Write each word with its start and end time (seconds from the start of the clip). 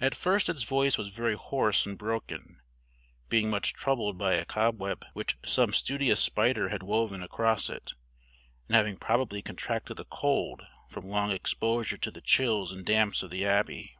At 0.00 0.16
first 0.16 0.48
its 0.48 0.64
voice 0.64 0.98
was 0.98 1.10
very 1.10 1.36
hoarse 1.36 1.86
and 1.86 1.96
broken, 1.96 2.60
being 3.28 3.50
much 3.50 3.72
troubled 3.72 4.18
by 4.18 4.32
a 4.32 4.44
cobweb 4.44 5.04
which 5.12 5.38
some 5.44 5.72
studious 5.72 6.18
spider 6.18 6.70
had 6.70 6.82
woven 6.82 7.22
across 7.22 7.70
it, 7.70 7.92
and 8.66 8.74
having 8.74 8.96
probably 8.96 9.42
contracted 9.42 10.00
a 10.00 10.04
cold 10.06 10.64
from 10.88 11.06
long 11.08 11.30
exposure 11.30 11.98
to 11.98 12.10
the 12.10 12.20
chills 12.20 12.72
and 12.72 12.84
damps 12.84 13.22
of 13.22 13.30
the 13.30 13.46
abbey. 13.46 13.94